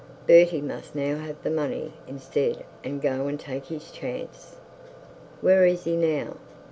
[0.25, 4.55] Bertie must now have the money instead, and go and take his chances.'
[5.41, 6.37] 'Where is he now?'